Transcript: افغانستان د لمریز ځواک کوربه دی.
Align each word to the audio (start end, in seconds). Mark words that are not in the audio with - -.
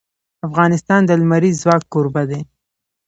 افغانستان 0.47 1.01
د 1.05 1.11
لمریز 1.21 1.55
ځواک 1.63 1.83
کوربه 1.93 2.23
دی. 2.29 2.41